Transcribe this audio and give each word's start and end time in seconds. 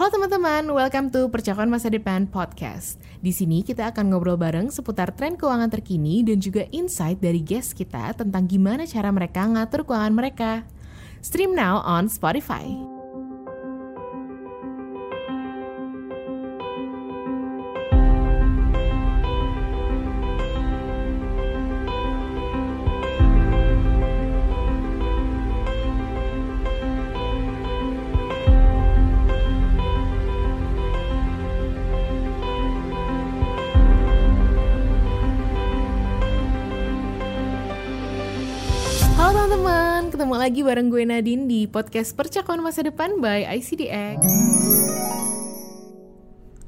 Halo 0.00 0.16
teman-teman, 0.16 0.64
welcome 0.72 1.12
to 1.12 1.28
Percakapan 1.28 1.68
Masa 1.68 1.92
Depan 1.92 2.24
Podcast. 2.24 2.96
Di 3.20 3.36
sini 3.36 3.60
kita 3.60 3.92
akan 3.92 4.08
ngobrol 4.08 4.40
bareng 4.40 4.72
seputar 4.72 5.12
tren 5.12 5.36
keuangan 5.36 5.68
terkini 5.68 6.24
dan 6.24 6.40
juga 6.40 6.64
insight 6.72 7.20
dari 7.20 7.44
guest 7.44 7.76
kita 7.76 8.16
tentang 8.16 8.48
gimana 8.48 8.88
cara 8.88 9.12
mereka 9.12 9.44
ngatur 9.44 9.84
keuangan 9.84 10.16
mereka. 10.16 10.64
Stream 11.20 11.52
now 11.52 11.84
on 11.84 12.08
Spotify. 12.08 12.99
Ketemu 40.20 40.36
lagi 40.36 40.60
bareng 40.60 40.92
gue 40.92 41.04
Nadine 41.08 41.48
di 41.48 41.64
podcast 41.64 42.12
Percakapan 42.12 42.60
Masa 42.60 42.84
Depan 42.84 43.24
by 43.24 43.40
ICDX. 43.56 44.20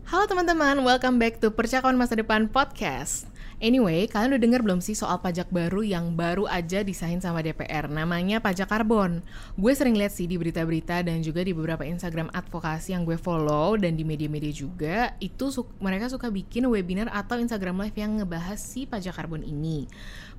Halo 0.09 0.25
teman-teman, 0.25 0.81
welcome 0.81 1.21
back 1.21 1.37
to 1.37 1.53
Percakapan 1.53 2.01
Masa 2.01 2.17
Depan 2.17 2.49
Podcast. 2.49 3.29
Anyway, 3.63 4.09
kalian 4.09 4.35
udah 4.35 4.43
denger 4.43 4.61
belum 4.65 4.81
sih 4.83 4.97
soal 4.99 5.23
pajak 5.23 5.47
baru 5.53 5.87
yang 5.87 6.19
baru 6.19 6.51
aja 6.51 6.83
disahin 6.83 7.23
sama 7.23 7.47
DPR? 7.47 7.93
Namanya 7.93 8.41
pajak 8.43 8.73
karbon. 8.73 9.23
Gue 9.55 9.77
sering 9.77 9.95
lihat 9.95 10.17
sih 10.17 10.27
di 10.27 10.35
berita-berita 10.35 11.05
dan 11.07 11.23
juga 11.23 11.47
di 11.47 11.55
beberapa 11.55 11.87
Instagram 11.87 12.33
advokasi 12.35 12.97
yang 12.97 13.07
gue 13.07 13.15
follow 13.15 13.79
dan 13.79 13.95
di 13.95 14.03
media-media 14.03 14.51
juga, 14.51 15.13
itu 15.23 15.53
su- 15.55 15.71
mereka 15.79 16.09
suka 16.11 16.33
bikin 16.33 16.67
webinar 16.67 17.07
atau 17.13 17.37
Instagram 17.37 17.85
live 17.87 17.95
yang 18.01 18.19
ngebahas 18.19 18.59
si 18.59 18.89
pajak 18.89 19.15
karbon 19.15 19.47
ini. 19.47 19.87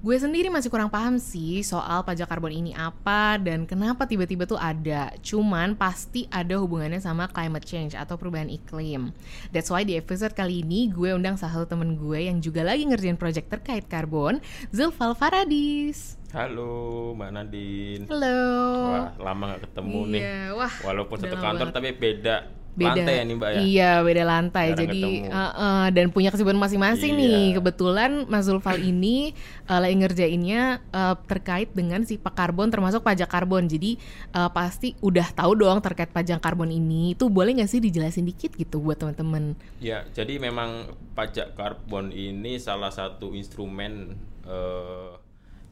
Gue 0.03 0.19
sendiri 0.19 0.51
masih 0.51 0.67
kurang 0.67 0.91
paham 0.91 1.15
sih 1.15 1.63
soal 1.63 2.03
pajak 2.03 2.27
karbon 2.27 2.51
ini 2.51 2.75
apa 2.75 3.39
dan 3.39 3.63
kenapa 3.63 4.03
tiba-tiba 4.03 4.43
tuh 4.43 4.59
ada. 4.59 5.15
Cuman 5.23 5.79
pasti 5.79 6.27
ada 6.27 6.59
hubungannya 6.59 6.99
sama 6.99 7.31
climate 7.31 7.63
change 7.63 7.95
atau 7.95 8.19
perubahan 8.19 8.51
iklim. 8.51 9.15
That's 9.55 9.71
why 9.71 9.87
di 9.87 9.95
episode 9.95 10.35
kali 10.35 10.59
ini 10.59 10.91
gue 10.91 11.15
undang 11.15 11.39
salah 11.39 11.63
satu 11.63 11.71
temen 11.71 11.95
gue 11.95 12.27
yang 12.27 12.43
juga 12.43 12.67
lagi 12.67 12.83
ngerjain 12.83 13.15
project 13.15 13.47
terkait 13.47 13.87
karbon, 13.87 14.43
Zulfal 14.75 15.15
Faradis. 15.15 16.19
Halo 16.35 17.15
Mbak 17.15 17.29
Nadine. 17.31 18.03
Halo. 18.11 18.39
Wah, 18.83 19.09
lama 19.23 19.55
gak 19.55 19.71
ketemu 19.71 19.99
nih. 20.03 20.19
Iya, 20.19 20.43
wah. 20.59 20.73
Walaupun 20.83 21.15
satu 21.15 21.37
kantor 21.39 21.71
banget. 21.71 21.79
tapi 21.79 21.89
beda, 21.95 22.35
beda 22.73 23.05
lantai 23.05 23.13
ya 23.13 23.23
nih 23.23 23.35
Mbak 23.37 23.49
ya. 23.49 23.59
Iya, 23.61 23.91
beda 24.01 24.23
lantai. 24.25 24.65
Jarang 24.73 24.79
Jadi 24.81 25.01
ketemu. 25.21 25.29
uh, 25.29 25.41
uh, 25.53 25.85
dan 25.93 26.05
punya 26.09 26.29
kesibukan 26.33 26.57
masing-masing 26.57 27.13
Iya. 27.13 27.21
nih. 27.21 27.45
Kebetulan 27.61 28.11
Mas 28.25 28.49
Zulfal 28.49 28.81
ini 28.81 29.37
uh, 29.69 29.77
lagi 29.77 29.95
ngerjainnya 30.01 30.81
uh, 30.89 31.15
terkait 31.29 31.69
dengan 31.77 32.01
si 32.01 32.17
pak 32.17 32.33
karbon 32.33 32.73
termasuk 32.73 33.05
pajak 33.05 33.29
karbon. 33.29 33.69
Jadi 33.69 34.01
uh, 34.33 34.49
pasti 34.49 34.97
udah 35.05 35.29
tahu 35.37 35.53
dong 35.53 35.79
terkait 35.85 36.09
pajak 36.09 36.41
karbon 36.41 36.73
ini. 36.73 37.13
Itu 37.13 37.29
boleh 37.29 37.53
nggak 37.53 37.69
sih 37.69 37.77
dijelasin 37.77 38.25
dikit 38.25 38.57
gitu 38.57 38.81
buat 38.81 38.97
teman-teman? 38.97 39.53
Ya, 39.77 40.03
jadi 40.09 40.41
memang 40.41 40.89
pajak 41.13 41.53
karbon 41.53 42.09
ini 42.09 42.57
salah 42.57 42.89
satu 42.89 43.37
instrumen 43.37 44.17
eh, 44.43 45.11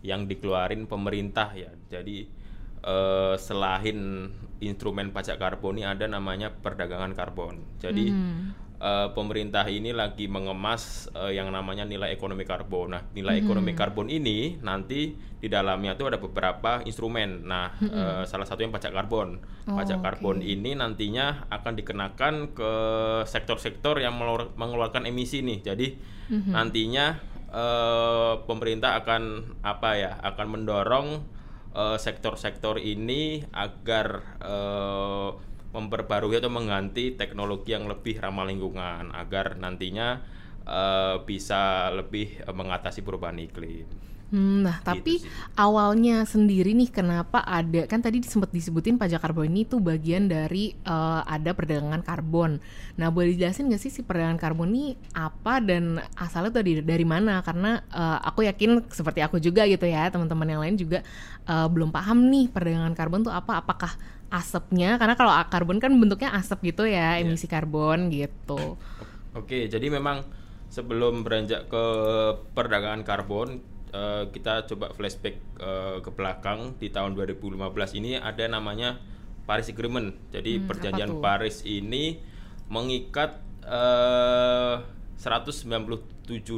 yang 0.05 0.29
dikeluarin 0.29 0.85
pemerintah 0.85 1.49
ya. 1.57 1.73
Jadi 1.89 2.29
eh, 2.81 3.35
selain 3.41 4.29
instrumen 4.61 5.09
pajak 5.09 5.41
karbon 5.41 5.81
ini 5.81 5.89
ada 5.89 6.05
namanya 6.05 6.53
perdagangan 6.53 7.17
karbon. 7.17 7.65
Jadi 7.81 8.13
eh, 8.81 9.07
pemerintah 9.13 9.65
ini 9.69 9.93
lagi 9.93 10.29
mengemas 10.29 11.09
eh, 11.13 11.37
yang 11.37 11.49
namanya 11.49 11.85
nilai 11.85 12.13
ekonomi 12.13 12.45
karbon. 12.45 12.93
Nah, 12.93 13.03
nilai 13.13 13.41
ekonomi 13.41 13.73
karbon 13.73 14.07
ini 14.09 14.61
nanti 14.61 15.17
di 15.41 15.47
dalamnya 15.49 15.97
itu 15.97 16.05
ada 16.05 16.21
beberapa 16.21 16.85
instrumen. 16.85 17.49
Nah, 17.49 17.73
eh, 17.81 18.23
salah 18.29 18.45
satu 18.45 18.61
yang 18.61 18.73
pajak 18.73 18.93
karbon. 18.93 19.41
Pajak 19.65 20.01
Oh, 20.01 20.03
karbon 20.05 20.41
ini 20.41 20.77
nantinya 20.77 21.49
akan 21.49 21.73
dikenakan 21.77 22.33
ke 22.53 22.73
sektor-sektor 23.25 23.97
yang 24.01 24.17
mengeluarkan 24.57 25.05
emisi 25.09 25.41
nih. 25.41 25.61
Jadi 25.65 25.87
nantinya 26.29 27.17
eh, 27.49 28.33
pemerintah 28.45 29.01
akan 29.01 29.57
apa 29.65 29.89
ya? 29.97 30.11
Akan 30.21 30.53
mendorong 30.53 31.40
eh, 31.75 31.97
sektor-sektor 31.97 32.79
ini 32.79 33.43
agar 33.51 34.07
eh, 34.39 35.29
memperbarui 35.71 36.35
atau 36.35 36.51
mengganti 36.51 37.15
teknologi 37.15 37.71
yang 37.71 37.87
lebih 37.87 38.19
ramah 38.19 38.43
lingkungan 38.47 39.15
agar 39.15 39.55
nantinya 39.55 40.19
eh, 40.67 41.15
bisa 41.23 41.91
lebih 41.91 42.43
mengatasi 42.47 43.03
perubahan 43.03 43.39
iklim. 43.39 44.00
Hmm, 44.31 44.63
nah, 44.63 44.79
tapi 44.79 45.19
sih. 45.19 45.27
awalnya 45.59 46.23
sendiri 46.23 46.71
nih 46.71 46.87
kenapa 46.87 47.43
ada 47.43 47.83
kan 47.83 47.99
tadi 47.99 48.23
sempat 48.23 48.47
disebutin 48.55 48.95
pajak 48.95 49.19
karbon 49.19 49.51
ini 49.51 49.67
tuh 49.67 49.83
bagian 49.83 50.31
dari 50.31 50.71
eh, 50.71 51.21
ada 51.27 51.51
perdagangan 51.51 51.99
karbon. 51.99 52.63
Nah, 52.95 53.11
boleh 53.11 53.35
dijelasin 53.35 53.67
nggak 53.67 53.81
sih 53.83 53.91
si 53.91 54.07
perdagangan 54.07 54.39
karbon 54.39 54.71
ini 54.71 54.95
apa 55.11 55.59
dan 55.59 55.99
asalnya 56.15 56.55
tuh 56.55 56.63
dari, 56.63 56.79
dari 56.79 57.03
mana? 57.03 57.43
Karena 57.43 57.83
eh, 57.91 58.19
aku 58.23 58.47
yakin 58.47 58.87
seperti 58.87 59.19
aku 59.19 59.35
juga 59.43 59.67
gitu 59.67 59.83
ya, 59.83 60.07
teman-teman 60.07 60.47
yang 60.47 60.61
lain 60.63 60.75
juga 60.79 61.03
eh, 61.51 61.67
belum 61.67 61.91
paham 61.91 62.31
nih 62.31 62.47
perdagangan 62.55 62.95
karbon 62.95 63.27
tuh 63.27 63.35
apa? 63.35 63.59
Apakah 63.59 63.99
asapnya? 64.31 64.95
Karena 64.95 65.19
kalau 65.19 65.35
karbon 65.51 65.83
kan 65.83 65.91
bentuknya 65.91 66.31
asap 66.39 66.71
gitu 66.71 66.87
ya, 66.87 67.19
emisi 67.19 67.51
karbon 67.51 68.07
gitu. 68.07 68.79
Oke, 69.35 69.67
jadi 69.67 69.91
memang 69.91 70.23
sebelum 70.71 71.27
beranjak 71.27 71.67
ke 71.67 71.83
perdagangan 72.55 73.03
karbon, 73.03 73.59
eh, 73.91 74.23
kita 74.29 74.65
coba 74.65 74.91
flashback 74.91 75.35
eh, 75.57 75.97
ke 75.99 76.09
belakang 76.09 76.75
di 76.75 76.87
tahun 76.87 77.13
2015 77.13 77.61
ini 77.93 78.15
ada 78.15 78.43
namanya 78.45 78.97
Paris 79.43 79.67
Agreement. 79.67 80.15
Jadi 80.29 80.57
Hmm, 80.57 80.65
perjanjian? 80.65 81.09
Paris 81.19 81.61
ini 81.63 82.19
mengikat 82.67 83.37
eh, 83.61 84.75
197 85.15 86.01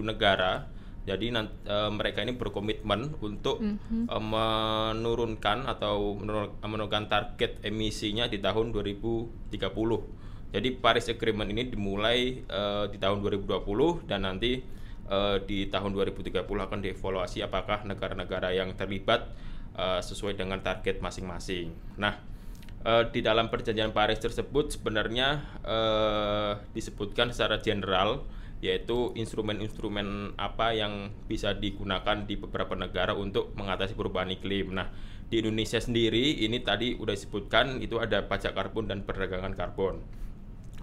negara. 0.02 0.72
Jadi 1.04 1.30
nan- 1.30 1.52
eh, 1.64 1.92
mereka 1.92 2.24
ini 2.24 2.32
berkomitmen 2.32 3.20
untuk 3.20 3.60
Mhm. 3.60 4.08
eh, 4.08 4.24
menurunkan 4.24 5.68
atau 5.68 6.16
menurun- 6.16 6.56
menurunkan 6.60 7.06
target 7.06 7.60
emisinya 7.62 8.26
di 8.26 8.40
tahun 8.40 8.72
2030. 8.72 10.08
Jadi 10.54 10.70
Paris 10.78 11.10
Agreement 11.10 11.50
ini 11.50 11.68
dimulai 11.68 12.20
eh, 12.40 12.86
di 12.88 12.98
tahun 12.98 13.20
2020 13.20 14.00
dan 14.06 14.24
nanti 14.24 14.64
eh, 15.08 15.38
di 15.44 15.68
tahun 15.68 15.92
2030 15.96 16.44
akan 16.46 16.80
dievaluasi 16.84 17.44
apakah 17.44 17.84
negara-negara 17.88 18.54
yang 18.56 18.76
terlibat 18.78 19.32
eh, 19.76 20.02
sesuai 20.02 20.38
dengan 20.38 20.62
target 20.62 21.00
masing-masing. 21.02 21.72
Nah, 22.00 22.20
eh, 22.84 23.04
di 23.10 23.20
dalam 23.24 23.48
perjanjian 23.48 23.96
Paris 23.96 24.20
tersebut 24.20 24.76
sebenarnya 24.76 25.44
eh, 25.64 26.52
disebutkan 26.76 27.32
secara 27.32 27.60
general 27.60 28.24
yaitu 28.64 29.12
instrumen-instrumen 29.20 30.40
apa 30.40 30.72
yang 30.72 31.12
bisa 31.28 31.52
digunakan 31.52 32.24
di 32.24 32.40
beberapa 32.40 32.80
negara 32.80 33.12
untuk 33.12 33.52
mengatasi 33.60 33.92
perubahan 33.92 34.32
iklim. 34.32 34.72
Nah, 34.72 34.88
di 35.28 35.44
Indonesia 35.44 35.84
sendiri 35.84 36.40
ini 36.48 36.64
tadi 36.64 36.96
udah 36.96 37.12
disebutkan 37.12 37.84
itu 37.84 38.00
ada 38.00 38.24
pajak 38.24 38.56
karbon 38.56 38.88
dan 38.88 39.04
perdagangan 39.04 39.52
karbon. 39.52 40.00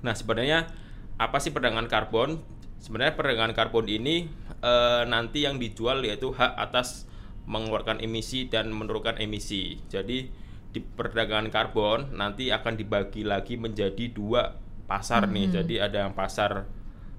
Nah, 0.04 0.12
sebenarnya 0.12 0.68
apa 1.16 1.40
sih 1.40 1.56
perdagangan 1.56 1.88
karbon? 1.88 2.44
Sebenarnya 2.80 3.12
perdagangan 3.14 3.52
karbon 3.52 3.86
ini 3.86 4.24
eh, 4.60 5.02
nanti 5.04 5.44
yang 5.44 5.60
dijual 5.60 6.00
yaitu 6.00 6.32
hak 6.32 6.56
atas 6.56 7.04
mengeluarkan 7.44 8.00
emisi 8.00 8.48
dan 8.48 8.72
menurunkan 8.72 9.20
emisi. 9.20 9.76
Jadi 9.86 10.32
di 10.70 10.80
perdagangan 10.80 11.50
karbon 11.50 12.14
nanti 12.14 12.48
akan 12.48 12.78
dibagi 12.78 13.26
lagi 13.26 13.58
menjadi 13.60 14.08
dua 14.10 14.54
pasar 14.88 15.28
nih. 15.28 15.46
Jadi 15.60 15.74
ada 15.76 16.08
yang 16.08 16.14
pasar 16.16 16.64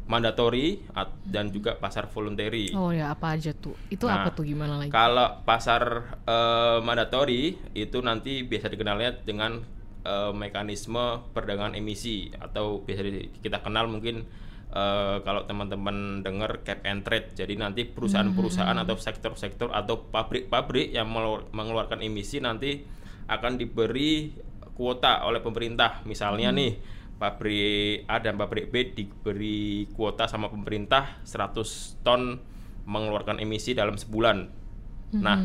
mandatory 0.10 0.82
at- 0.92 1.14
dan 1.24 1.54
juga 1.54 1.78
pasar 1.78 2.10
voluntary. 2.10 2.74
Oh 2.76 2.92
ya, 2.92 3.14
apa 3.14 3.38
aja 3.38 3.54
tuh? 3.56 3.78
Itu 3.88 4.10
Nah, 4.10 4.26
apa 4.26 4.36
tuh 4.36 4.44
gimana 4.44 4.76
lagi? 4.82 4.90
Kalau 4.92 5.40
pasar 5.46 5.84
eh, 6.26 6.80
mandatory 6.82 7.56
itu 7.78 7.98
nanti 8.02 8.44
biasa 8.44 8.68
dikenalnya 8.68 9.24
dengan 9.24 9.62
eh, 10.04 10.32
mekanisme 10.34 11.22
perdagangan 11.32 11.78
emisi 11.78 12.34
atau 12.34 12.82
biasa 12.82 13.02
kita 13.40 13.62
kenal 13.62 13.88
mungkin 13.88 14.26
eh, 14.72 15.18
kalau 15.22 15.44
teman-teman 15.46 16.24
dengar 16.26 16.66
cap 16.66 16.82
and 16.88 17.04
trade. 17.04 17.36
Jadi 17.36 17.60
nanti 17.60 17.84
perusahaan-perusahaan 17.86 18.78
atau 18.82 18.96
sektor-sektor 18.98 19.70
atau 19.72 20.10
pabrik-pabrik 20.10 20.96
yang 20.96 21.12
mengeluarkan 21.52 22.00
emisi 22.02 22.40
nanti 22.40 22.82
akan 23.28 23.60
diberi 23.60 24.32
kuota 24.74 25.28
oleh 25.28 25.44
pemerintah. 25.44 26.02
Misalnya 26.08 26.50
nih 26.50 26.80
pabrik 27.22 28.10
A 28.10 28.18
dan 28.18 28.34
pabrik 28.34 28.74
B 28.74 28.98
diberi 28.98 29.86
kuota 29.94 30.26
sama 30.26 30.50
pemerintah 30.50 31.22
100 31.22 32.02
ton 32.02 32.42
mengeluarkan 32.90 33.38
emisi 33.38 33.78
dalam 33.78 33.94
sebulan. 33.94 34.50
Nah, 35.22 35.38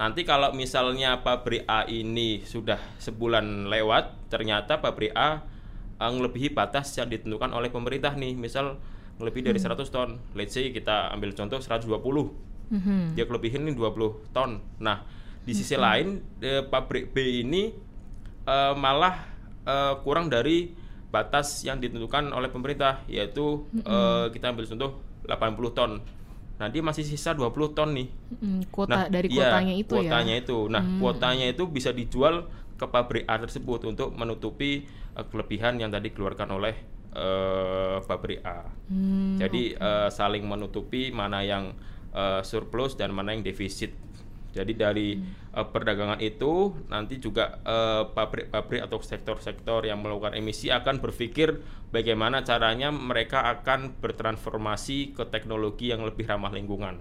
nanti 0.00 0.24
kalau 0.24 0.56
misalnya 0.56 1.20
pabrik 1.20 1.68
A 1.68 1.84
ini 1.84 2.40
sudah 2.46 2.80
sebulan 2.96 3.68
lewat, 3.68 4.32
ternyata 4.32 4.80
pabrik 4.80 5.12
A 5.12 5.44
uh, 6.00 6.10
ngelebihi 6.10 6.56
batas 6.56 6.96
yang 6.96 7.12
ditentukan 7.12 7.52
oleh 7.52 7.68
pemerintah 7.68 8.16
nih. 8.16 8.32
Misal 8.32 8.80
lebih 9.20 9.44
dari 9.44 9.60
100 9.60 9.76
ton. 9.92 10.16
Let's 10.32 10.56
say 10.56 10.72
kita 10.72 11.12
ambil 11.12 11.36
contoh 11.36 11.60
120. 11.60 11.92
Mhm. 12.72 13.14
Dia 13.14 13.28
kelebihin 13.28 13.68
nih 13.68 13.76
20 13.76 14.32
ton. 14.32 14.64
Nah, 14.80 15.04
di 15.44 15.52
sisi 15.52 15.76
lain 15.76 16.24
eh, 16.40 16.64
pabrik 16.64 17.12
B 17.12 17.44
ini 17.44 17.74
eh, 18.48 18.74
malah 18.74 19.28
eh, 19.68 19.94
kurang 20.00 20.32
dari 20.32 20.72
batas 21.10 21.66
yang 21.66 21.82
ditentukan 21.82 22.30
oleh 22.30 22.48
pemerintah 22.48 23.02
yaitu 23.10 23.66
eh, 23.76 24.26
kita 24.32 24.54
ambil 24.54 24.64
contoh 24.64 24.90
80 25.26 25.78
ton. 25.78 25.92
Nah, 26.60 26.68
dia 26.68 26.84
masih 26.84 27.08
sisa 27.08 27.32
20 27.32 27.72
ton 27.72 27.88
nih. 27.96 28.08
Mm, 28.36 28.68
kuota 28.68 29.08
dari 29.08 29.32
iya, 29.32 29.48
kuotanya 29.48 29.74
itu 29.74 29.94
kuotanya 29.96 30.34
ya. 30.36 30.42
itu. 30.44 30.58
Nah, 30.68 30.82
kuotanya 31.00 31.46
itu 31.48 31.64
bisa 31.64 31.88
dijual 31.90 32.52
ke 32.76 32.84
pabrik 32.84 33.24
A 33.24 33.40
tersebut 33.40 33.88
untuk 33.88 34.12
menutupi 34.12 34.84
eh, 35.20 35.26
kelebihan 35.28 35.76
yang 35.76 35.92
tadi 35.92 36.08
dikeluarkan 36.08 36.48
oleh 36.48 36.74
eh, 37.12 38.00
pabrik 38.00 38.40
A. 38.40 38.64
Hmm, 38.88 39.36
Jadi 39.36 39.76
eh, 39.76 40.08
saling 40.08 40.48
menutupi 40.48 41.12
mana 41.12 41.44
yang 41.44 41.76
eh, 42.16 42.40
surplus 42.40 42.96
dan 42.96 43.12
mana 43.12 43.36
yang 43.36 43.44
defisit. 43.44 43.92
Jadi 44.56 44.72
dari 44.72 45.20
eh, 45.52 45.66
perdagangan 45.68 46.18
itu 46.24 46.72
nanti 46.88 47.20
juga 47.20 47.60
pabrik-pabrik 48.16 48.88
atau 48.88 48.98
sektor-sektor 49.04 49.84
yang 49.84 50.00
melakukan 50.00 50.34
emisi 50.34 50.72
akan 50.72 50.98
berpikir 51.04 51.60
bagaimana 51.92 52.42
caranya 52.42 52.88
mereka 52.90 53.44
akan 53.60 54.00
bertransformasi 54.00 55.14
ke 55.14 55.28
teknologi 55.28 55.92
yang 55.92 56.02
lebih 56.02 56.24
ramah 56.24 56.50
lingkungan 56.50 56.98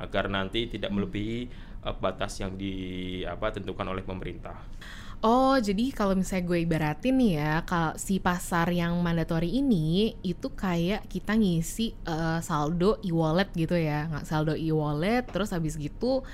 agar 0.00 0.32
nanti 0.32 0.66
tidak 0.66 0.90
melebihi 0.90 1.40
eh, 1.84 1.96
batas 2.00 2.40
yang 2.40 2.56
di 2.56 2.72
apa 3.28 3.52
tentukan 3.52 3.86
oleh 3.92 4.02
pemerintah. 4.02 4.56
Oh, 5.20 5.52
jadi 5.60 5.92
kalau 5.92 6.16
misalnya 6.16 6.48
gue 6.48 6.58
ibaratin 6.64 7.12
nih 7.20 7.32
ya, 7.36 7.52
kalau 7.68 7.92
si 8.00 8.16
pasar 8.16 8.72
yang 8.72 8.96
mandatory 9.04 9.52
ini 9.60 10.16
itu 10.24 10.48
kayak 10.56 11.04
kita 11.12 11.36
ngisi 11.36 11.92
eh, 12.08 12.40
saldo 12.40 12.96
e-wallet 13.04 13.52
gitu 13.52 13.76
ya, 13.76 14.08
nggak 14.08 14.24
saldo 14.24 14.56
e-wallet, 14.56 15.28
terus 15.28 15.52
habis 15.52 15.76
gitu 15.76 16.24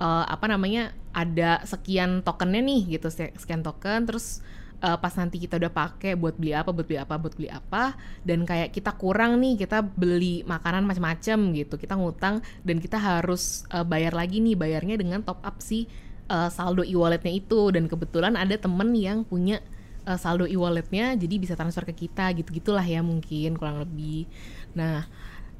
eh, 0.00 0.24
apa 0.24 0.48
namanya 0.48 0.96
ada 1.12 1.60
sekian 1.68 2.24
tokennya 2.24 2.64
nih 2.64 2.96
gitu, 2.96 3.12
se- 3.12 3.36
sekian 3.36 3.60
token, 3.60 4.08
terus 4.08 4.40
eh, 4.80 4.96
pas 4.96 5.12
nanti 5.20 5.36
kita 5.36 5.60
udah 5.60 5.72
pakai 5.76 6.16
buat 6.16 6.32
beli 6.40 6.56
apa, 6.56 6.72
buat 6.72 6.88
beli 6.88 6.96
apa, 6.96 7.14
buat 7.20 7.34
beli 7.36 7.52
apa, 7.52 7.92
dan 8.24 8.48
kayak 8.48 8.72
kita 8.72 8.96
kurang 8.96 9.36
nih, 9.44 9.60
kita 9.68 9.84
beli 9.84 10.48
makanan 10.48 10.88
macam-macam 10.88 11.38
gitu, 11.52 11.76
kita 11.76 11.92
ngutang 11.92 12.40
dan 12.64 12.76
kita 12.80 12.96
harus 12.96 13.68
eh, 13.68 13.84
bayar 13.84 14.16
lagi 14.16 14.40
nih, 14.40 14.56
bayarnya 14.56 14.96
dengan 14.96 15.20
top 15.20 15.44
up 15.44 15.60
si 15.60 15.84
uh, 16.30 16.48
saldo 16.48 16.86
e-walletnya 16.86 17.34
itu. 17.34 17.74
Dan 17.74 17.90
kebetulan 17.90 18.38
ada 18.38 18.54
temen 18.54 18.94
yang 18.94 19.26
punya 19.26 19.58
uh, 20.06 20.14
saldo 20.14 20.46
e-walletnya 20.46 21.18
jadi 21.18 21.34
bisa 21.42 21.58
transfer 21.58 21.82
ke 21.90 22.06
kita 22.06 22.30
gitu 22.38 22.54
gitulah 22.54 22.86
ya 22.86 23.02
mungkin 23.02 23.58
kurang 23.58 23.82
lebih. 23.82 24.30
Nah 24.78 25.10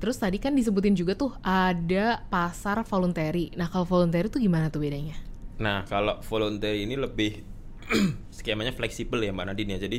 terus 0.01 0.17
tadi 0.17 0.41
kan 0.41 0.57
disebutin 0.57 0.97
juga 0.97 1.13
tuh 1.19 1.35
ada 1.43 2.25
pasar 2.33 2.81
voluntary. 2.87 3.53
Nah 3.59 3.69
kalau 3.69 3.85
voluntary 3.85 4.33
tuh 4.33 4.41
gimana 4.41 4.73
tuh 4.73 4.81
bedanya? 4.81 5.19
Nah, 5.61 5.85
kalau 5.85 6.25
voluntary 6.25 6.89
ini 6.89 6.97
lebih 6.97 7.45
skemanya 8.37 8.73
fleksibel 8.73 9.21
ya 9.21 9.31
Mbak 9.31 9.47
Nadine 9.53 9.77
ya. 9.77 9.79
Jadi 9.85 9.99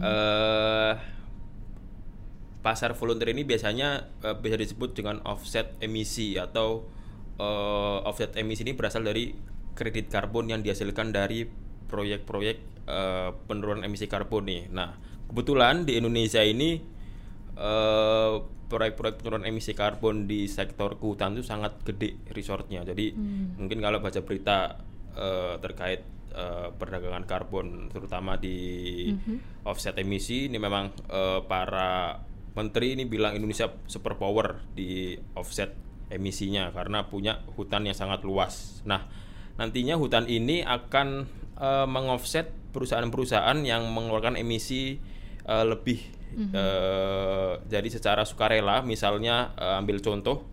eh 0.00 0.94
pasar 2.64 2.96
voluntary 2.96 3.36
ini 3.36 3.44
biasanya 3.44 4.08
eh, 4.24 4.36
bisa 4.40 4.56
disebut 4.56 4.96
dengan 4.96 5.20
offset 5.28 5.76
emisi 5.84 6.40
atau 6.40 6.88
eh, 7.36 7.98
offset 8.08 8.32
emisi 8.40 8.64
ini 8.64 8.72
berasal 8.72 9.04
dari 9.04 9.36
kredit 9.78 10.10
karbon 10.10 10.50
yang 10.50 10.66
dihasilkan 10.66 11.14
dari 11.14 11.46
proyek-proyek 11.86 12.56
eh, 12.90 13.30
penurunan 13.46 13.86
emisi 13.86 14.10
karbon 14.10 14.50
nih. 14.50 14.62
Nah, 14.74 14.98
kebetulan 15.30 15.86
di 15.86 15.94
Indonesia 16.02 16.42
ini 16.42 16.82
eh, 17.54 18.34
proyek-proyek 18.68 19.22
penurunan 19.22 19.46
emisi 19.46 19.72
karbon 19.72 20.26
di 20.26 20.50
sektor 20.50 20.98
kehutanan 20.98 21.38
itu 21.38 21.46
sangat 21.46 21.78
gede 21.86 22.18
resortnya. 22.34 22.82
Jadi 22.82 23.14
mungkin 23.56 23.78
kalau 23.78 24.02
baca 24.02 24.20
berita 24.26 24.82
eh, 25.14 25.54
terkait 25.62 26.02
eh, 26.34 26.68
perdagangan 26.74 27.24
karbon, 27.24 27.88
terutama 27.88 28.36
di 28.36 29.08
offset 29.64 29.96
emisi, 29.96 30.50
ini 30.50 30.58
memang 30.60 30.90
eh, 31.08 31.40
para 31.46 32.20
menteri 32.58 32.98
ini 32.98 33.06
bilang 33.06 33.38
Indonesia 33.38 33.70
super 33.86 34.18
power 34.18 34.66
di 34.74 35.14
offset 35.38 35.70
emisinya 36.08 36.72
karena 36.72 37.06
punya 37.06 37.44
hutan 37.54 37.86
yang 37.86 37.96
sangat 37.96 38.24
luas. 38.24 38.82
Nah, 38.88 39.06
nantinya 39.58 39.98
hutan 39.98 40.24
ini 40.30 40.62
akan 40.62 41.26
eh, 41.58 41.86
mengoffset 41.90 42.54
perusahaan-perusahaan 42.70 43.58
yang 43.66 43.90
mengeluarkan 43.90 44.38
emisi 44.38 45.02
eh, 45.44 45.64
lebih 45.66 45.98
eh, 46.54 47.52
jadi 47.66 47.88
secara 47.90 48.22
sukarela 48.22 48.86
misalnya 48.86 49.52
eh, 49.58 49.80
ambil 49.82 49.98
contoh 49.98 50.46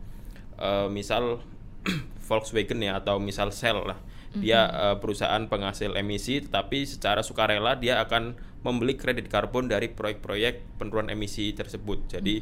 eh, 0.59 0.89
misal 0.89 1.39
Volkswagen 2.27 2.81
ya 2.81 2.97
atau 2.97 3.21
misal 3.21 3.53
Shell 3.53 3.85
lah. 3.85 3.99
Dia 4.35 4.67
eh, 4.67 4.95
perusahaan 4.99 5.45
penghasil 5.47 5.95
emisi 5.95 6.43
tetapi 6.43 6.83
secara 6.83 7.21
sukarela 7.23 7.77
dia 7.79 8.01
akan 8.03 8.35
membeli 8.65 8.97
kredit 8.97 9.29
karbon 9.29 9.69
dari 9.69 9.93
proyek-proyek 9.93 10.81
penurunan 10.81 11.13
emisi 11.13 11.53
tersebut. 11.53 12.09
Jadi 12.09 12.41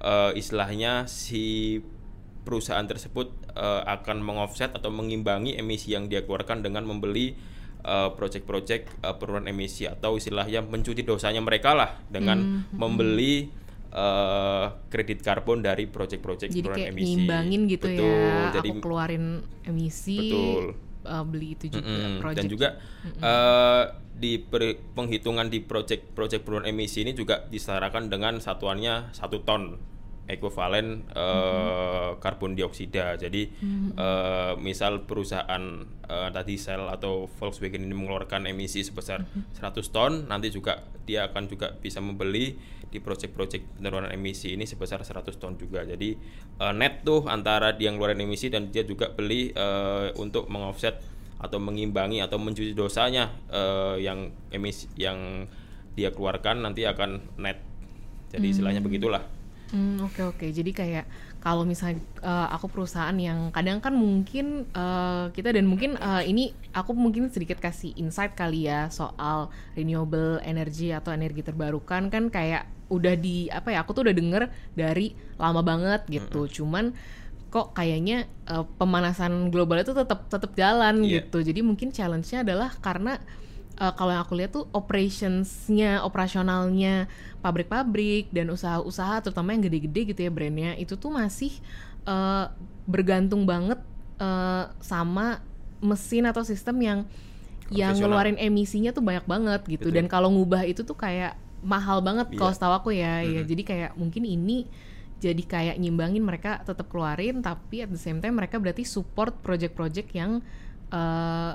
eh, 0.00 0.30
istilahnya 0.38 1.10
si 1.10 1.82
perusahaan 2.44 2.84
tersebut 2.84 3.32
eh, 3.56 3.82
akan 3.88 4.20
mengoffset 4.20 4.70
atau 4.76 4.92
mengimbangi 4.92 5.56
emisi 5.56 5.96
yang 5.96 6.06
dia 6.06 6.22
keluarkan 6.22 6.60
dengan 6.60 6.84
membeli 6.84 7.34
eh, 7.82 8.10
proyek-proyek 8.14 8.80
eh, 9.02 9.14
penurunan 9.16 9.48
emisi 9.48 9.88
atau 9.88 10.20
istilahnya 10.20 10.60
mencuci 10.62 11.02
dosanya 11.02 11.40
mereka 11.40 11.72
lah 11.72 11.96
dengan 12.06 12.68
membeli 12.76 13.48
eh, 13.90 14.66
kredit 14.92 15.24
karbon 15.24 15.64
dari 15.64 15.88
proyek-proyek 15.88 16.52
jadi 16.52 16.60
penurunan 16.60 16.78
kayak 16.78 16.92
emisi. 16.92 17.06
nyimbangin 17.08 17.60
gitu 17.66 17.86
Betul, 17.88 18.04
ya 18.04 18.52
Jadi 18.60 18.68
aku 18.70 18.78
keluarin 18.84 19.24
emisi 19.64 20.18
Betul. 20.20 20.64
uh, 21.08 21.24
beli 21.24 21.48
itu 21.56 21.66
juga 21.72 21.88
Mm-mm. 21.88 22.20
project 22.20 22.44
dan 22.44 22.52
juga 22.52 22.68
eh, 23.20 23.84
di 24.14 24.38
per- 24.38 24.78
penghitungan 24.94 25.46
di 25.50 25.58
proyek-proyek 25.62 26.46
penurunan 26.46 26.70
emisi 26.70 27.02
ini 27.02 27.12
juga 27.12 27.44
disetarakan 27.50 28.06
dengan 28.06 28.38
satuannya 28.38 29.10
satu 29.10 29.42
ton 29.42 29.93
ekuivalen 30.24 31.04
eh, 31.12 32.10
karbon 32.18 32.56
dioksida. 32.56 33.16
Jadi 33.20 33.42
eh, 33.94 34.52
misal 34.60 35.04
perusahaan 35.04 35.84
eh, 36.08 36.28
tadi 36.32 36.54
Shell 36.56 36.88
atau 36.88 37.28
Volkswagen 37.28 37.84
ini 37.84 37.92
mengeluarkan 37.92 38.48
emisi 38.48 38.80
sebesar 38.80 39.24
100 39.56 39.84
ton, 39.92 40.24
nanti 40.26 40.48
juga 40.48 40.84
dia 41.04 41.28
akan 41.28 41.44
juga 41.48 41.76
bisa 41.76 42.00
membeli 42.00 42.56
di 42.94 43.02
proyek-proyek 43.02 43.82
penurunan 43.82 44.06
emisi 44.14 44.54
ini 44.54 44.70
sebesar 44.70 45.02
100 45.02 45.34
ton 45.42 45.58
juga. 45.58 45.82
Jadi 45.82 46.14
eh, 46.62 46.74
net 46.78 47.02
tuh 47.02 47.26
antara 47.26 47.74
dia 47.74 47.90
ngeluarin 47.90 48.22
emisi 48.22 48.46
dan 48.46 48.70
dia 48.70 48.86
juga 48.86 49.10
beli 49.10 49.50
eh, 49.50 50.14
untuk 50.14 50.46
mengoffset 50.46 51.02
atau 51.42 51.58
mengimbangi 51.58 52.22
atau 52.22 52.38
mencuci 52.38 52.72
dosanya 52.72 53.34
eh, 53.50 54.06
yang 54.06 54.30
emisi 54.54 54.86
yang 54.94 55.50
dia 55.98 56.14
keluarkan 56.14 56.62
nanti 56.62 56.86
akan 56.86 57.18
net. 57.42 57.58
Jadi 58.30 58.54
istilahnya 58.54 58.78
begitulah. 58.78 59.33
Hmm, 59.72 59.96
oke 60.04 60.20
oke. 60.22 60.46
Jadi 60.52 60.70
kayak 60.70 61.04
kalau 61.40 61.64
misalnya 61.64 61.98
eh, 62.20 62.48
aku 62.52 62.68
perusahaan 62.70 63.16
yang 63.16 63.48
kadang 63.50 63.80
kan 63.80 63.96
mungkin 63.96 64.68
eh, 64.70 65.24
kita 65.32 65.50
dan 65.56 65.64
mungkin 65.66 65.96
eh, 65.98 66.22
ini 66.28 66.52
aku 66.70 66.92
mungkin 66.92 67.26
sedikit 67.32 67.58
kasih 67.58 67.96
insight 67.96 68.36
kali 68.36 68.68
ya 68.68 68.86
soal 68.92 69.48
renewable 69.74 70.38
energy 70.44 70.92
atau 70.92 71.10
energi 71.10 71.42
terbarukan 71.42 72.12
kan 72.12 72.28
kayak 72.30 72.68
udah 72.92 73.16
di 73.16 73.48
apa 73.48 73.72
ya 73.72 73.80
aku 73.82 73.96
tuh 73.96 74.04
udah 74.06 74.14
denger 74.14 74.42
dari 74.76 75.16
lama 75.40 75.64
banget 75.64 76.06
gitu. 76.06 76.46
Cuman 76.62 76.94
kok 77.50 77.72
kayaknya 77.74 78.28
eh, 78.46 78.64
pemanasan 78.78 79.50
global 79.50 79.80
itu 79.82 79.90
tetap 79.90 80.28
tetap 80.30 80.52
jalan 80.54 81.02
Iya. 81.02 81.24
gitu. 81.24 81.40
Jadi 81.42 81.60
mungkin 81.66 81.90
challenge-nya 81.90 82.46
adalah 82.46 82.70
karena 82.78 83.18
eh, 83.74 83.92
kalau 83.94 84.10
yang 84.14 84.22
aku 84.22 84.34
lihat 84.38 84.52
tuh 84.52 84.66
operationsnya, 84.70 86.02
operasionalnya 86.02 87.06
pabrik-pabrik 87.40 88.30
dan 88.30 88.50
usaha-usaha 88.50 89.20
terutama 89.22 89.52
yang 89.54 89.62
gede-gede 89.66 90.14
gitu 90.14 90.20
ya 90.24 90.30
brandnya 90.30 90.72
itu 90.78 90.94
tuh 90.94 91.10
masih 91.12 91.52
eh, 92.06 92.46
bergantung 92.84 93.44
banget 93.44 93.80
eh, 94.20 94.64
sama 94.80 95.40
mesin 95.84 96.24
atau 96.24 96.40
sistem 96.40 96.76
yang 96.80 97.00
yang 97.72 97.96
ngeluarin 97.96 98.36
emisinya 98.36 98.92
tuh 98.92 99.00
banyak 99.00 99.24
banget 99.24 99.60
gitu 99.64 99.88
Betul. 99.88 99.96
dan 99.96 100.04
kalau 100.04 100.28
ngubah 100.28 100.68
itu 100.68 100.84
tuh 100.84 100.96
kayak 100.96 101.36
mahal 101.64 102.04
banget 102.04 102.28
Iya. 102.28 102.38
kalau 102.38 102.52
setahu 102.52 102.74
aku 102.76 102.90
ya 102.92 103.24
ya 103.24 103.40
jadi 103.40 103.62
kayak 103.64 103.90
mungkin 103.96 104.28
ini 104.28 104.68
jadi 105.16 105.40
kayak 105.40 105.76
nyimbangin 105.80 106.20
mereka 106.20 106.60
tetap 106.60 106.92
keluarin 106.92 107.40
tapi 107.40 107.80
at 107.80 107.88
the 107.88 107.96
same 107.96 108.20
time 108.20 108.36
mereka 108.36 108.60
berarti 108.60 108.84
support 108.84 109.40
project-project 109.40 110.12
yang 110.12 110.44
eh, 110.92 111.52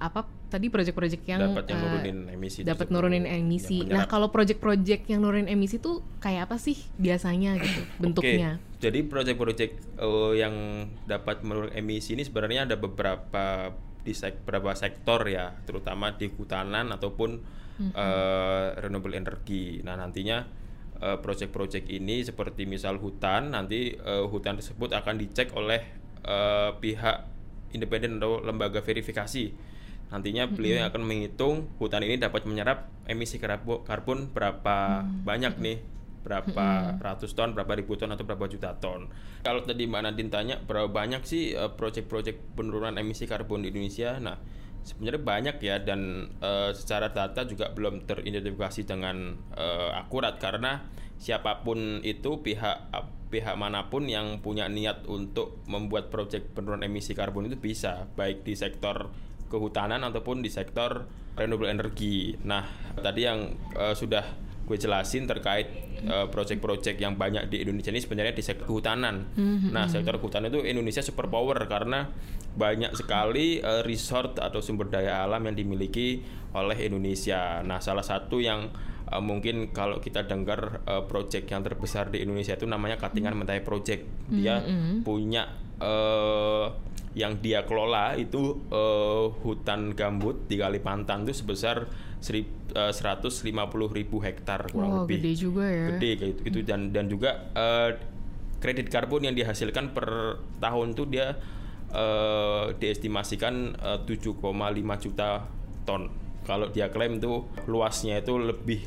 apa 0.00 0.20
tadi 0.50 0.66
project-project 0.68 1.22
yang 1.30 1.40
dapat 1.54 1.64
yang 1.70 1.78
eh, 1.78 1.84
nurunin 1.86 2.18
emisi 2.34 2.58
dapat 2.66 2.90
nurunin 2.90 3.24
emisi. 3.24 3.86
Nah, 3.86 4.10
kalau 4.10 4.34
project-project 4.34 5.06
yang 5.06 5.22
nurunin 5.22 5.46
emisi 5.46 5.78
tuh 5.78 6.02
kayak 6.18 6.50
apa 6.50 6.58
sih 6.58 6.76
biasanya 6.98 7.56
gitu 7.62 7.80
bentuknya? 8.02 8.58
Oke, 8.58 8.82
jadi 8.82 8.98
proyek-proyek 9.06 9.70
eh, 10.02 10.32
yang 10.36 10.54
dapat 11.06 11.46
menurunkan 11.46 11.78
emisi 11.78 12.18
ini 12.18 12.26
sebenarnya 12.26 12.66
ada 12.66 12.76
beberapa 12.76 13.70
di 14.00 14.12
sek- 14.16 14.42
beberapa 14.42 14.74
sektor 14.74 15.22
ya, 15.28 15.54
terutama 15.64 16.16
di 16.16 16.32
kehutanan 16.32 16.88
ataupun 16.90 17.60
uh, 17.92 18.76
renewable 18.80 19.16
energy. 19.16 19.80
Nah 19.84 19.96
nantinya 19.96 20.44
uh, 21.00 21.18
project-project 21.20 21.88
ini 21.88 22.24
seperti 22.24 22.68
misal 22.68 23.00
hutan 23.00 23.52
nanti 23.56 23.96
uh, 23.96 24.28
hutan 24.28 24.60
tersebut 24.60 24.92
akan 24.92 25.14
dicek 25.20 25.52
oleh 25.56 25.80
uh, 26.24 26.76
pihak 26.76 27.28
independen 27.72 28.18
atau 28.20 28.42
lembaga 28.42 28.82
verifikasi. 28.84 29.52
Nantinya 30.10 30.50
beliau 30.50 30.82
yang 30.82 30.90
akan 30.90 31.02
menghitung 31.06 31.70
hutan 31.78 32.02
ini 32.02 32.18
dapat 32.18 32.42
menyerap 32.42 32.90
emisi 33.06 33.38
karbo- 33.38 33.86
karbon 33.86 34.30
berapa 34.34 35.06
banyak 35.06 35.54
nih? 35.62 35.78
Berapa 36.20 37.00
ratus 37.00 37.32
ton, 37.32 37.56
berapa 37.56 37.72
ribu 37.78 37.96
ton 37.96 38.12
atau 38.12 38.26
berapa 38.28 38.44
juta 38.50 38.76
ton. 38.76 39.08
Kalau 39.40 39.64
tadi 39.64 39.88
Mbak 39.88 40.02
Nadine 40.04 40.28
tanya 40.28 40.56
berapa 40.60 40.90
banyak 40.90 41.24
sih 41.24 41.56
uh, 41.56 41.72
proyek-proyek 41.72 42.58
penurunan 42.58 42.92
emisi 43.00 43.24
karbon 43.24 43.64
di 43.64 43.72
Indonesia? 43.72 44.20
Nah, 44.20 44.36
sebenarnya 44.84 45.22
banyak 45.22 45.56
ya 45.64 45.80
dan 45.80 46.28
uh, 46.44 46.76
secara 46.76 47.08
data 47.14 47.48
juga 47.48 47.72
belum 47.72 48.04
teridentifikasi 48.04 48.84
dengan 48.84 49.32
uh, 49.56 49.96
akurat. 49.96 50.36
Karena 50.36 50.84
siapa 51.16 51.64
pun 51.64 52.04
itu 52.04 52.44
pihak 52.44 52.92
pihak 53.30 53.54
mana 53.54 53.86
pun 53.88 54.10
yang 54.10 54.42
punya 54.42 54.66
niat 54.66 55.06
untuk 55.06 55.62
membuat 55.70 56.10
proyek 56.10 56.52
penurunan 56.52 56.82
emisi 56.82 57.14
karbon 57.14 57.46
itu 57.46 57.56
bisa 57.56 58.10
baik 58.18 58.42
di 58.42 58.58
sektor 58.58 59.08
kehutanan 59.50 60.06
ataupun 60.06 60.40
di 60.40 60.48
sektor 60.48 61.10
renewable 61.34 61.68
energy. 61.68 62.38
Nah, 62.46 62.64
tadi 62.94 63.26
yang 63.26 63.58
uh, 63.74 63.92
sudah 63.92 64.22
gue 64.70 64.78
jelasin 64.78 65.26
terkait 65.26 65.66
uh, 66.06 66.30
proyek-proyek 66.30 66.94
yang 67.02 67.18
banyak 67.18 67.50
di 67.50 67.66
Indonesia 67.66 67.90
ini 67.90 67.98
sebenarnya 67.98 68.38
di 68.38 68.44
sektor 68.46 68.70
kehutanan. 68.70 69.34
Nah, 69.74 69.90
sektor 69.90 70.22
kehutanan 70.22 70.54
itu 70.54 70.62
Indonesia 70.62 71.02
super 71.02 71.26
power 71.26 71.58
karena 71.66 72.06
banyak 72.54 72.94
sekali 72.94 73.58
uh, 73.58 73.82
resort 73.82 74.38
atau 74.38 74.62
sumber 74.62 74.86
daya 74.86 75.26
alam 75.26 75.42
yang 75.50 75.58
dimiliki 75.58 76.22
oleh 76.54 76.78
Indonesia. 76.86 77.66
Nah, 77.66 77.82
salah 77.82 78.06
satu 78.06 78.38
yang 78.38 78.70
uh, 79.10 79.18
mungkin 79.18 79.74
kalau 79.74 79.98
kita 79.98 80.30
dengar 80.30 80.86
uh, 80.86 81.02
proyek 81.02 81.50
yang 81.50 81.66
terbesar 81.66 82.14
di 82.14 82.22
Indonesia 82.22 82.54
itu 82.54 82.70
namanya 82.70 82.94
Katingan 82.94 83.34
Mentai 83.34 83.66
Project. 83.66 84.06
Dia 84.30 84.62
punya 85.02 85.50
uh, 85.80 86.66
yang 87.10 87.42
dia 87.42 87.66
kelola 87.66 88.14
itu 88.14 88.62
uh, 88.70 89.34
hutan 89.42 89.98
gambut 89.98 90.46
di 90.46 90.54
Kalimantan 90.54 91.26
itu 91.26 91.42
sebesar 91.42 91.90
serib- 92.22 92.54
uh, 92.78 92.94
150 92.94 93.50
ribu 93.90 94.22
hektar 94.22 94.70
kurang 94.70 94.90
Wow, 94.94 94.98
lebih. 95.04 95.18
gede 95.18 95.32
juga 95.34 95.64
ya. 95.66 95.86
gede 95.96 96.10
kayak 96.16 96.30
itu, 96.30 96.40
itu. 96.46 96.58
Dan 96.62 96.94
dan 96.94 97.10
juga 97.10 97.50
uh, 97.58 97.90
kredit 98.62 98.86
karbon 98.86 99.26
yang 99.26 99.34
dihasilkan 99.34 99.90
per 99.90 100.38
tahun 100.62 100.94
tuh 100.94 101.10
dia 101.10 101.34
uh, 101.90 102.70
diestimasikan 102.78 103.74
uh, 103.80 103.98
7,5 104.06 104.38
juta 105.02 105.48
ton. 105.82 106.12
Kalau 106.46 106.70
dia 106.70 106.88
klaim 106.88 107.18
tuh 107.18 107.48
luasnya 107.66 108.22
itu 108.22 108.38
lebih 108.38 108.86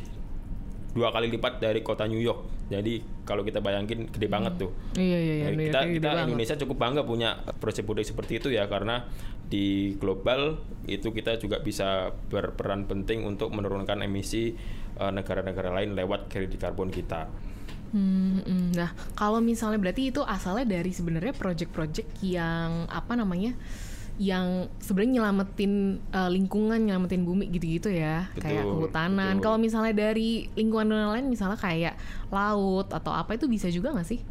dua 0.94 1.10
kali 1.10 1.28
lipat 1.28 1.58
dari 1.58 1.82
kota 1.82 2.06
New 2.06 2.22
York 2.22 2.53
jadi 2.72 3.04
kalau 3.28 3.44
kita 3.44 3.60
bayangin 3.60 4.08
gede 4.08 4.28
banget 4.32 4.56
tuh 4.56 4.72
Iya 4.96 5.18
iya 5.20 5.34
iya. 5.36 5.46
Ya, 5.52 5.72
kita 5.72 5.80
kita 6.00 6.10
banget. 6.10 6.26
Indonesia 6.32 6.56
cukup 6.64 6.78
bangga 6.80 7.02
punya 7.04 7.30
proyek-proyek 7.60 8.08
seperti 8.08 8.40
itu 8.40 8.48
ya 8.52 8.68
karena 8.72 9.08
di 9.48 9.94
global 10.00 10.64
itu 10.90 11.14
kita 11.14 11.38
juga 11.38 11.62
bisa 11.62 12.10
berperan 12.32 12.90
penting 12.90 13.28
untuk 13.28 13.54
menurunkan 13.54 14.02
emisi 14.02 14.56
eh, 14.98 15.12
negara-negara 15.14 15.70
lain 15.76 15.94
lewat 15.94 16.32
kredit 16.32 16.58
karbon 16.58 16.90
kita. 16.90 17.30
Hmm, 17.94 18.42
hmm. 18.42 18.74
Nah, 18.74 18.90
kalau 19.14 19.38
misalnya 19.38 19.78
berarti 19.78 20.10
itu 20.10 20.26
asalnya 20.26 20.66
dari 20.66 20.90
sebenarnya 20.90 21.38
project-project 21.38 22.26
yang 22.26 22.90
apa 22.90 23.14
namanya? 23.14 23.54
Yang 24.22 24.70
sebenarnya 24.78 25.20
nyelamatin 25.20 25.98
uh, 26.14 26.30
lingkungan, 26.30 26.78
nyelamatin 26.86 27.26
bumi 27.26 27.50
gitu-gitu 27.50 27.90
ya, 27.90 28.30
Betul, 28.34 28.46
kayak 28.46 28.64
kehutanan. 28.70 29.36
Kalau 29.42 29.58
misalnya 29.58 29.94
dari 29.94 30.48
lingkungan 30.54 30.94
lain, 30.94 31.26
misalnya 31.30 31.58
kayak 31.58 31.98
laut 32.30 32.94
atau 32.94 33.10
apa 33.10 33.34
itu 33.34 33.50
bisa 33.50 33.74
juga 33.74 33.90
nggak 33.90 34.08
sih? 34.08 34.22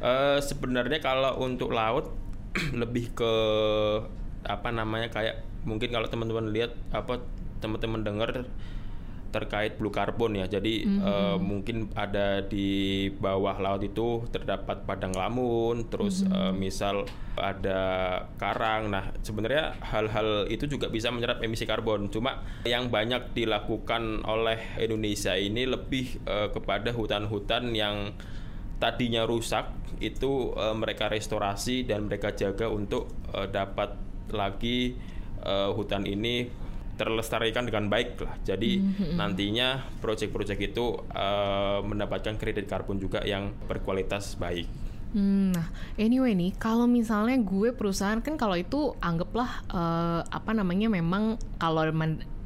Eh, 0.00 0.38
sebenarnya 0.44 1.00
kalau 1.00 1.40
untuk 1.40 1.72
laut 1.72 2.12
lebih 2.80 3.16
ke 3.16 3.32
apa 4.46 4.68
namanya 4.70 5.08
kayak 5.08 5.42
mungkin 5.66 5.90
kalau 5.90 6.06
teman-teman 6.06 6.52
lihat 6.52 6.76
apa 6.94 7.24
teman-teman 7.58 8.04
dengar 8.04 8.46
terkait 9.36 9.76
blue 9.76 9.92
carbon 9.92 10.32
ya. 10.40 10.48
Jadi 10.48 10.88
eh, 10.88 11.36
mungkin 11.36 11.92
ada 11.92 12.40
di 12.40 13.06
bawah 13.12 13.60
laut 13.60 13.84
itu 13.84 14.24
terdapat 14.32 14.88
padang 14.88 15.12
lamun, 15.12 15.84
terus 15.92 16.24
eh, 16.24 16.52
misal 16.56 17.04
ada 17.36 17.80
karang. 18.40 18.88
Nah, 18.88 19.12
sebenarnya 19.20 19.76
hal-hal 19.84 20.48
itu 20.48 20.64
juga 20.64 20.88
bisa 20.88 21.12
menyerap 21.12 21.44
emisi 21.44 21.68
karbon. 21.68 22.08
Cuma 22.08 22.40
yang 22.64 22.88
banyak 22.88 23.36
dilakukan 23.36 24.24
oleh 24.24 24.80
Indonesia 24.80 25.36
ini 25.36 25.68
lebih 25.68 26.24
eh, 26.24 26.48
kepada 26.48 26.96
hutan-hutan 26.96 27.76
yang 27.76 28.16
tadinya 28.76 29.24
rusak 29.24 29.72
itu 30.00 30.52
eh, 30.56 30.74
mereka 30.76 31.08
restorasi 31.08 31.88
dan 31.88 32.08
mereka 32.08 32.32
jaga 32.32 32.68
untuk 32.68 33.08
eh, 33.32 33.48
dapat 33.48 33.96
lagi 34.32 34.96
eh, 35.44 35.70
hutan 35.72 36.04
ini 36.04 36.65
terlestarikan 36.96 37.68
dengan 37.68 37.86
baik 37.92 38.20
lah. 38.24 38.34
Jadi 38.42 38.80
nantinya 39.14 39.84
proyek-proyek 40.00 40.74
itu 40.74 40.96
eh, 41.12 41.78
mendapatkan 41.84 42.34
kredit 42.40 42.66
karbon 42.66 42.98
juga 42.98 43.22
yang 43.22 43.52
berkualitas 43.68 44.34
baik. 44.40 44.66
Hmm, 45.16 45.54
nah, 45.54 45.70
anyway 45.96 46.36
nih, 46.36 46.52
kalau 46.60 46.84
misalnya 46.84 47.40
gue 47.40 47.72
perusahaan 47.72 48.20
kan 48.20 48.36
kalau 48.36 48.58
itu 48.58 48.92
anggaplah 49.00 49.64
eh, 49.70 50.20
apa 50.26 50.50
namanya 50.52 50.90
memang 50.90 51.40
kalau 51.56 51.86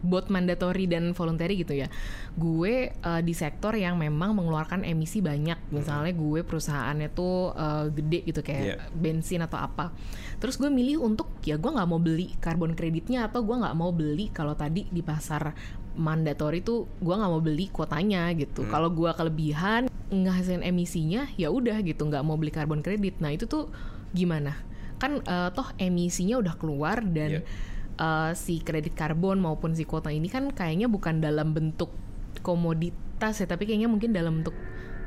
buat 0.01 0.33
mandatory 0.33 0.89
dan 0.89 1.13
voluntary 1.13 1.61
gitu 1.61 1.77
ya. 1.77 1.89
Gue 2.35 2.93
eh, 2.93 3.21
di 3.21 3.35
sektor 3.37 3.77
yang 3.77 4.01
memang 4.01 4.33
mengeluarkan 4.33 4.83
emisi 4.83 5.21
banyak. 5.21 5.71
Misalnya 5.71 6.13
gue 6.13 6.41
perusahaannya 6.41 7.09
tuh 7.13 7.53
eh, 7.53 7.85
gede 7.93 8.21
gitu 8.27 8.41
kayak 8.41 8.65
Iya. 8.65 8.77
bensin 8.93 9.41
atau 9.45 9.61
apa. 9.61 9.93
Terus 10.41 10.57
gue 10.57 10.69
milih 10.69 11.01
untuk 11.01 11.29
ya 11.45 11.61
gue 11.61 11.69
nggak 11.69 11.89
mau 11.89 12.01
beli 12.01 12.33
karbon 12.41 12.73
kreditnya 12.73 13.29
atau 13.29 13.45
gue 13.45 13.57
nggak 13.57 13.77
mau 13.77 13.93
beli 13.93 14.33
kalau 14.33 14.57
tadi 14.57 14.89
di 14.89 15.01
pasar 15.01 15.53
mandatory 15.91 16.63
tuh 16.63 16.87
gue 17.03 17.13
nggak 17.13 17.31
mau 17.31 17.43
beli 17.45 17.69
kuotanya 17.69 18.33
gitu. 18.33 18.65
Hmm. 18.65 18.71
Kalau 18.73 18.89
gue 18.89 19.11
kelebihan 19.13 19.93
ngehasilin 20.11 20.65
emisinya 20.65 21.31
ya 21.37 21.53
udah 21.53 21.79
gitu 21.85 22.03
nggak 22.03 22.25
mau 22.25 22.41
beli 22.41 22.51
karbon 22.51 22.81
kredit. 22.81 23.21
Nah 23.21 23.31
itu 23.31 23.45
tuh 23.45 23.69
gimana? 24.11 24.57
Kan 24.97 25.21
eh, 25.21 25.51
toh 25.53 25.69
emisinya 25.77 26.41
udah 26.41 26.55
keluar 26.57 27.05
dan 27.05 27.41
Iya. 27.41 27.69
Eh, 28.01 28.33
si 28.33 28.65
kredit 28.65 28.97
karbon 28.97 29.39
maupun 29.45 29.77
si 29.77 29.85
kuota 29.85 30.09
ini 30.09 30.33
kan 30.33 30.49
kayaknya 30.51 30.89
bukan 30.89 31.21
dalam 31.21 31.53
bentuk 31.53 31.93
komoditas 32.41 33.37
ya 33.37 33.47
tapi 33.47 33.69
kayaknya 33.69 33.93
mungkin 33.93 34.17
dalam 34.17 34.41
bentuk 34.41 34.57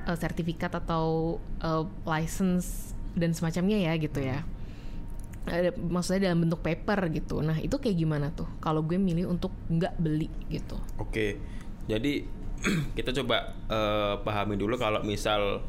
eh, 0.05 0.17
sertifikat 0.17 0.77
atau 0.77 1.37
eh, 1.59 1.83
license 2.05 2.93
dan 3.17 3.33
semacamnya 3.33 3.77
ya 3.77 3.93
gitu 3.97 4.21
ya. 4.21 4.45
Maksudnya 5.75 6.31
dalam 6.31 6.47
bentuk 6.47 6.63
paper 6.63 7.11
gitu. 7.11 7.43
Nah 7.43 7.59
itu 7.59 7.75
kayak 7.75 7.97
gimana 7.99 8.31
tuh? 8.31 8.47
Kalau 8.63 8.79
gue 8.79 8.95
milih 8.95 9.27
untuk 9.27 9.51
nggak 9.67 9.99
beli 9.99 10.31
gitu. 10.47 10.79
Oke, 10.97 11.37
jadi 11.85 12.23
kita 12.97 13.11
coba 13.21 13.53
eh, 13.67 14.15
pahami 14.23 14.55
dulu 14.55 14.79
kalau 14.79 15.03
misal 15.03 15.61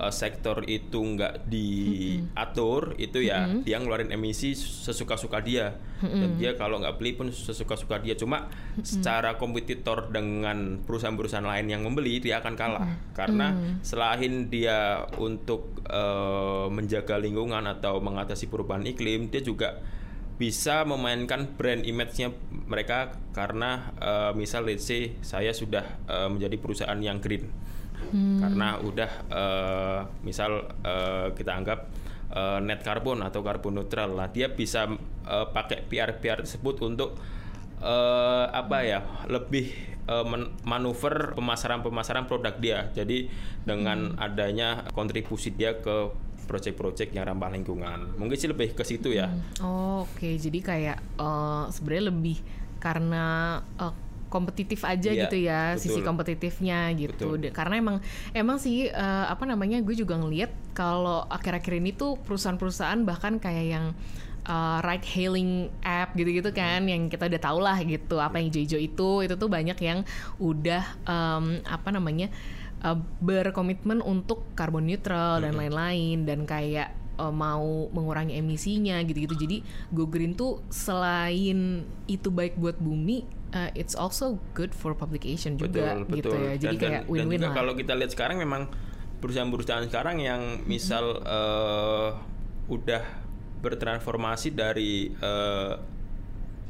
eh, 0.00 0.12
sektor 0.12 0.64
itu 0.64 0.98
nggak 0.98 1.46
diatur, 1.46 2.96
itu 2.96 3.20
ya 3.20 3.44
dia 3.60 3.76
ngeluarin 3.76 4.08
emisi 4.08 4.56
sesuka-suka 4.56 5.44
dia, 5.44 5.76
dan 6.00 6.30
dia 6.40 6.56
kalau 6.56 6.80
nggak 6.80 6.96
beli 6.96 7.12
pun 7.12 7.28
sesuka-suka 7.28 8.00
dia. 8.00 8.16
Cuma 8.16 8.48
secara 8.80 9.36
kompetitor 9.36 10.08
dengan 10.08 10.80
perusahaan-perusahaan 10.80 11.44
lain 11.44 11.66
yang 11.68 11.84
membeli 11.84 12.18
dia 12.24 12.40
akan 12.40 12.54
kalah. 12.56 12.88
Karena 13.12 13.52
selain 13.84 14.48
dia 14.48 15.04
untuk 15.20 15.84
eh, 15.84 16.66
menjaga 16.72 17.20
lingkungan 17.20 17.68
atau 17.68 18.00
mengatasi 18.00 18.48
perubahan 18.48 18.88
iklim, 18.88 19.28
dia 19.28 19.44
juga 19.44 19.76
bisa 20.40 20.88
memainkan 20.88 21.52
brand 21.52 21.84
image-nya 21.84 22.32
mereka. 22.64 23.20
Karena 23.36 23.92
eh, 24.00 24.32
misal 24.32 24.64
let's 24.64 24.88
say 24.88 25.14
saya 25.20 25.52
sudah 25.52 25.84
eh, 26.08 26.28
menjadi 26.32 26.56
perusahaan 26.56 26.98
yang 26.98 27.20
green. 27.20 27.46
Karena 28.10 28.80
udah 28.80 29.10
eh, 29.28 30.00
misal 30.24 30.64
eh, 30.80 31.28
kita 31.36 31.52
anggap 31.52 31.99
eh, 32.30 32.58
net 32.62 32.80
carbon 32.82 33.20
atau 33.26 33.42
carbon 33.42 33.82
neutral 33.82 34.14
lah. 34.14 34.30
Dia 34.30 34.50
bisa 34.50 34.86
eh, 35.26 35.46
pakai 35.50 35.86
PR 35.86 36.16
PR 36.18 36.42
tersebut 36.42 36.80
untuk 36.86 37.18
eh, 37.82 38.44
apa 38.50 38.78
ya 38.86 39.00
lebih 39.28 39.90
men- 40.10 40.50
manuver 40.66 41.38
pemasaran 41.38 41.86
pemasaran 41.86 42.26
produk 42.26 42.54
dia. 42.58 42.90
Jadi 42.90 43.30
dengan 43.62 44.18
adanya 44.18 44.82
kontribusi 44.90 45.54
dia 45.54 45.78
ke 45.78 46.10
proyek-proyek 46.50 47.14
yang 47.14 47.30
ramah 47.30 47.54
lingkungan. 47.54 48.18
Mungkin 48.18 48.34
sih 48.34 48.50
lebih 48.50 48.74
ke 48.74 48.82
situ 48.82 49.14
ya. 49.14 49.30
Oh, 49.62 50.02
Oke, 50.02 50.34
jadi 50.34 50.58
kayak 50.58 50.98
eh, 51.20 51.64
sebenarnya 51.70 52.04
lebih 52.10 52.42
karena 52.82 53.24
eh, 53.78 53.94
kompetitif 54.30 54.86
aja 54.86 55.10
Iya, 55.10 55.26
gitu 55.26 55.36
ya 55.42 55.74
betul. 55.74 55.82
sisi 55.82 56.00
kompetitifnya 56.00 56.88
gitu. 56.94 57.36
Betul. 57.36 57.50
Karena 57.50 57.74
emang 57.82 57.96
emang 58.32 58.56
sih 58.62 58.88
eh, 58.88 59.24
apa 59.26 59.44
namanya 59.44 59.82
gue 59.82 59.92
juga 59.98 60.16
ngelihat 60.16 60.54
kalau 60.72 61.26
akhir-akhir 61.28 61.82
ini 61.82 61.90
tuh 61.92 62.16
perusahaan-perusahaan 62.22 63.02
bahkan 63.02 63.42
kayak 63.42 63.66
yang 63.66 63.86
uh, 64.46 64.78
ride 64.80 65.04
hailing 65.04 65.68
app 65.84 66.14
gitu-gitu 66.16 66.50
kan 66.54 66.86
yang 66.86 67.10
kita 67.10 67.28
udah 67.28 67.40
tau 67.42 67.58
lah 67.60 67.78
gitu 67.82 68.16
apa 68.22 68.40
yang 68.40 68.48
hijau-hijau 68.48 68.80
itu 68.80 69.10
itu 69.26 69.34
tuh 69.36 69.50
banyak 69.50 69.78
yang 69.82 70.06
udah 70.40 70.84
um, 71.04 71.60
apa 71.66 71.88
namanya 71.92 72.32
uh, 72.86 72.96
berkomitmen 73.20 74.00
untuk 74.00 74.46
carbon 74.56 74.88
neutral 74.88 75.42
dan 75.44 75.56
lain-lain 75.56 76.24
dan 76.24 76.44
kayak 76.48 76.94
uh, 77.20 77.32
mau 77.32 77.88
mengurangi 77.92 78.40
emisinya 78.40 79.00
gitu-gitu 79.04 79.36
jadi 79.36 79.56
go 79.92 80.08
green 80.08 80.32
tuh 80.32 80.64
selain 80.72 81.84
itu 82.08 82.28
baik 82.32 82.56
buat 82.56 82.80
bumi 82.80 83.39
uh, 83.54 83.70
it's 83.74 83.94
also 83.98 84.38
good 84.54 84.72
for 84.74 84.94
publication 84.94 85.58
juga 85.58 85.98
betul, 86.06 86.16
gitu 86.18 86.30
betul. 86.30 86.40
ya. 86.42 86.54
Jadi 86.58 86.76
dan, 86.76 86.90
kayak 86.90 87.02
win-win 87.10 87.40
lah. 87.42 87.54
kalau 87.54 87.72
kita 87.74 87.92
lihat 87.98 88.10
sekarang 88.14 88.38
memang 88.38 88.70
perusahaan-perusahaan 89.20 89.86
sekarang 89.86 90.16
yang 90.24 90.64
misal 90.64 91.20
eh, 91.20 92.10
udah 92.72 93.04
bertransformasi 93.60 94.56
dari 94.56 95.12
eh, 95.12 95.72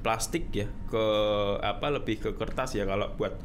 plastik 0.00 0.50
ya 0.50 0.66
ke 0.88 1.04
apa 1.60 1.86
lebih 1.92 2.18
ke 2.18 2.30
kertas 2.34 2.74
ya 2.74 2.88
kalau 2.88 3.14
buat 3.14 3.38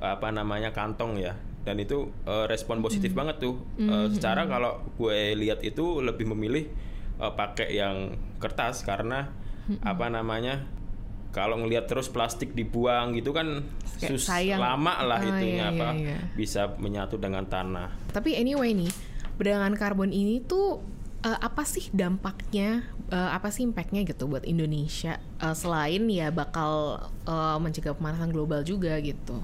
apa 0.00 0.28
namanya 0.32 0.72
kantong 0.76 1.20
ya. 1.20 1.36
Dan 1.64 1.80
itu 1.80 2.12
eh, 2.28 2.44
respon 2.48 2.84
positif 2.84 3.16
banget 3.16 3.40
tuh. 3.40 3.56
Eh, 3.80 4.06
secara 4.12 4.44
kalau 4.44 4.84
gue 5.00 5.36
lihat 5.40 5.64
itu 5.64 6.04
lebih 6.04 6.28
memilih 6.36 6.68
eh, 7.16 7.32
pakai 7.32 7.68
yang 7.72 8.20
kertas 8.36 8.84
karena 8.84 9.32
apa 9.86 10.10
namanya 10.10 10.66
kalau 11.30 11.62
ngelihat 11.62 11.86
terus 11.86 12.10
plastik 12.10 12.52
dibuang 12.52 13.14
gitu 13.14 13.30
kan 13.30 13.62
sus 14.00 14.26
sayang. 14.26 14.58
lama 14.58 14.98
lah 15.06 15.18
Ah, 15.22 15.28
itunya 15.30 15.66
iya, 15.68 15.74
apa 15.74 15.88
iya, 15.94 16.16
iya. 16.16 16.18
bisa 16.34 16.74
menyatu 16.76 17.16
dengan 17.16 17.46
tanah 17.46 18.10
Tapi 18.10 18.34
anyway 18.34 18.74
nih, 18.74 18.90
perdagangan 19.38 19.74
karbon 19.78 20.10
ini 20.10 20.42
tuh 20.42 20.82
eh, 21.22 21.38
apa 21.38 21.62
sih 21.62 21.86
dampaknya, 21.92 22.82
eh, 23.08 23.30
apa 23.30 23.52
sih 23.52 23.62
impactnya 23.62 24.02
gitu 24.02 24.26
buat 24.26 24.42
Indonesia 24.42 25.20
Eh, 25.40 25.56
selain 25.56 26.04
ya 26.10 26.28
bakal 26.28 27.00
eh, 27.24 27.56
mencegah 27.56 27.96
pemanasan 27.96 28.28
global 28.28 28.60
juga 28.60 28.98
gitu. 29.00 29.40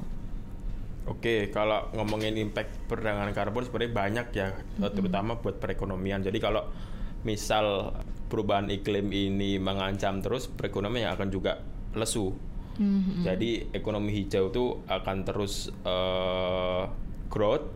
Oke, 1.06 1.54
kalau 1.54 1.86
ngomongin 1.94 2.34
impact 2.34 2.90
perdagangan 2.90 3.30
karbon 3.30 3.62
sebenarnya 3.62 3.92
banyak 3.94 4.26
ya, 4.34 4.48
eh, 4.82 4.90
terutama 4.90 5.38
buat 5.38 5.56
perekonomian. 5.56 6.20
Jadi 6.20 6.36
kalau 6.36 6.66
misal 7.22 7.94
perubahan 8.26 8.66
iklim 8.68 9.06
ini 9.08 9.56
mengancam 9.56 10.18
terus, 10.18 10.50
perekonomian 10.50 11.14
akan 11.14 11.28
juga 11.30 11.62
lesu. 11.96 12.36
Jadi 13.24 13.72
ekonomi 13.72 14.12
hijau 14.12 14.52
itu 14.52 14.64
akan 14.84 15.24
terus 15.24 15.72
eh, 15.80 16.82
growth 17.32 17.66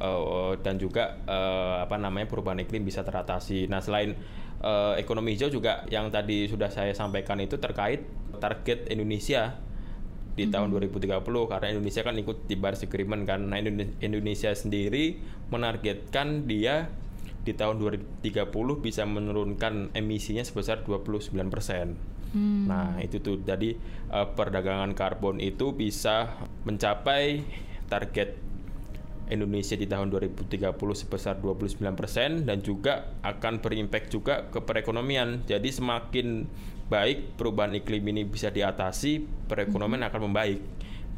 eh, 0.00 0.52
dan 0.64 0.80
juga 0.80 1.20
eh, 1.28 1.76
apa 1.84 2.00
namanya 2.00 2.26
perubahan 2.26 2.64
iklim 2.64 2.82
bisa 2.82 3.04
teratasi. 3.04 3.68
Nah 3.68 3.84
selain 3.84 4.16
eh, 4.64 4.94
ekonomi 4.96 5.36
hijau 5.36 5.52
juga 5.52 5.84
yang 5.92 6.08
tadi 6.08 6.48
sudah 6.48 6.72
saya 6.72 6.96
sampaikan 6.96 7.36
itu 7.44 7.60
terkait 7.60 8.08
target 8.40 8.88
Indonesia 8.88 9.60
di 10.36 10.52
tahun 10.52 10.68
2030 10.68 11.24
karena 11.24 11.66
Indonesia 11.72 12.04
kan 12.04 12.14
ikut 12.20 12.44
di 12.44 12.56
Paris 12.60 12.84
Agreement 12.84 13.24
kan. 13.24 13.40
Nah, 13.48 13.56
Indone- 13.56 13.96
Indonesia 14.04 14.52
sendiri 14.52 15.16
menargetkan 15.48 16.44
dia 16.44 16.92
di 17.40 17.56
tahun 17.56 17.80
2030 17.80 18.52
bisa 18.84 19.08
menurunkan 19.08 19.96
emisinya 19.96 20.44
sebesar 20.44 20.84
29%. 20.84 22.15
Nah, 22.66 22.98
itu 23.00 23.22
tuh 23.22 23.40
jadi 23.40 23.76
eh, 24.10 24.28
perdagangan 24.34 24.92
karbon 24.98 25.38
itu 25.38 25.72
bisa 25.72 26.34
mencapai 26.66 27.46
target 27.86 28.46
Indonesia 29.26 29.74
di 29.74 29.86
tahun 29.90 30.10
2030 30.14 30.78
sebesar 30.94 31.42
29% 31.42 32.46
dan 32.46 32.58
juga 32.62 33.10
akan 33.26 33.58
berimpact 33.58 34.14
juga 34.14 34.46
ke 34.46 34.62
perekonomian. 34.62 35.42
Jadi 35.46 35.70
semakin 35.74 36.46
baik 36.86 37.34
perubahan 37.34 37.74
iklim 37.74 38.06
ini 38.06 38.22
bisa 38.22 38.54
diatasi, 38.54 39.26
perekonomian 39.50 40.06
akan 40.06 40.30
membaik. 40.30 40.62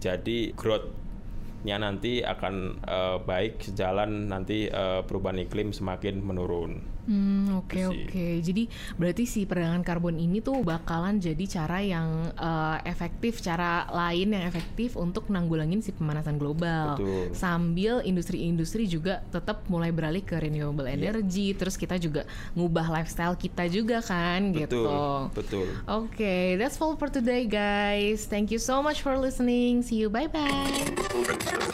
Jadi 0.00 0.56
growth-nya 0.56 1.76
nanti 1.76 2.24
akan 2.24 2.80
eh, 2.80 3.18
baik 3.20 3.60
sejalan 3.68 4.32
nanti 4.32 4.72
eh, 4.72 5.00
perubahan 5.04 5.44
iklim 5.44 5.76
semakin 5.76 6.24
menurun. 6.24 6.97
Hmm, 7.08 7.64
oke 7.64 7.72
Itu 7.72 7.88
sih. 7.88 8.04
oke. 8.04 8.26
Jadi 8.44 8.62
berarti 8.94 9.24
si 9.24 9.40
perdagangan 9.42 9.80
karbon 9.80 10.20
ini 10.20 10.38
tuh 10.38 10.60
bakalan 10.60 11.16
jadi 11.16 11.40
cara 11.48 11.80
yang 11.80 12.08
eh, 12.30 12.76
efektif, 12.84 13.40
cara 13.40 13.88
lain 13.88 14.36
yang 14.36 14.44
efektif 14.44 14.92
untuk 14.92 15.26
menanggulangin 15.26 15.80
si 15.80 15.90
pemanasan 15.90 16.36
global. 16.36 17.00
Betul. 17.00 17.32
Sambil 17.32 18.04
industri-industri 18.04 18.84
juga 18.84 19.24
tetap 19.28 19.64
mulai 19.66 19.88
beralih 19.88 20.20
ke 20.20 20.36
renewable 20.36 20.84
Iya. 20.84 21.00
energy, 21.00 21.56
terus 21.56 21.74
kita 21.74 21.96
juga 21.96 22.28
ngubah 22.52 22.92
lifestyle 22.92 23.34
kita 23.34 23.64
juga 23.66 24.04
kan 24.04 24.52
gitu. 24.52 24.84
Betul, 24.84 25.18
betul. 25.32 25.66
Okay, 25.88 26.60
that's 26.60 26.76
all 26.76 26.92
for 26.92 27.08
today, 27.08 27.48
guys. 27.48 28.28
Thank 28.28 28.52
you 28.52 28.60
so 28.60 28.84
much 28.84 29.00
for 29.00 29.16
listening. 29.16 29.80
See 29.80 29.96
you. 29.96 30.12
Bye 30.12 30.28
bye. 30.28 31.72